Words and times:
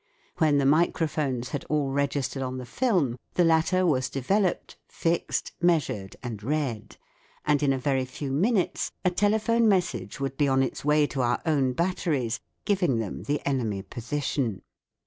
When 0.39 0.57
the 0.57 0.65
microphones 0.65 1.49
had 1.49 1.63
all 1.65 1.91
registered 1.91 2.41
on 2.41 2.57
the 2.57 2.65
film, 2.65 3.19
the 3.35 3.43
latter 3.43 3.85
was 3.85 4.09
developed, 4.09 4.75
fixed, 4.87 5.51
measured, 5.61 6.15
and 6.23 6.41
read; 6.41 6.97
and 7.45 7.61
in 7.61 7.71
a 7.71 7.77
very 7.77 8.05
few 8.05 8.31
minutes 8.31 8.91
a 9.05 9.11
telephone 9.11 9.67
message 9.67 10.19
would 10.19 10.37
be 10.37 10.47
on 10.47 10.63
its 10.63 10.83
way 10.83 11.05
to 11.05 11.21
our 11.21 11.39
own 11.45 11.73
batteries 11.73 12.39
giving 12.65 12.97
them 12.97 13.25
the 13.25 13.45
enemy 13.45 13.83
position. 13.83 14.63